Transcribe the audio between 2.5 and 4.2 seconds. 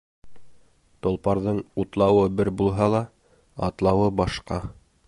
булһа ла, атлауы